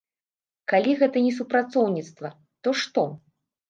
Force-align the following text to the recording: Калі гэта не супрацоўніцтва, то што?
Калі 0.73 0.95
гэта 1.03 1.23
не 1.27 1.33
супрацоўніцтва, 1.41 2.37
то 2.65 2.79
што? 2.85 3.11